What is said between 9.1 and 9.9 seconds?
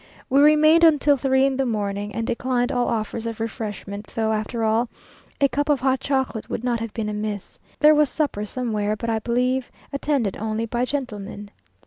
I believe